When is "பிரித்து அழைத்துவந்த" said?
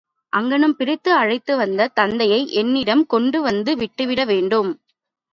0.75-1.87